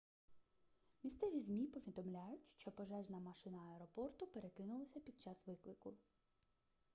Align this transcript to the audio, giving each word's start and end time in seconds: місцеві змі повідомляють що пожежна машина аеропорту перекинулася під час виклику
місцеві 1.03 1.39
змі 1.39 1.67
повідомляють 1.67 2.47
що 2.47 2.71
пожежна 2.71 3.19
машина 3.19 3.59
аеропорту 3.73 4.27
перекинулася 4.27 4.99
під 4.99 5.21
час 5.21 5.47
виклику 5.47 5.93